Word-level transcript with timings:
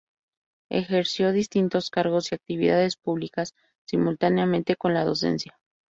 Ejerció 0.71 1.31
distintos 1.31 1.91
cargos 1.91 2.31
y 2.31 2.33
actividades 2.33 2.95
públicas, 2.97 3.53
simultáneamente 3.87 4.75
con 4.75 4.95
la 4.95 5.05
docencia. 5.05 5.59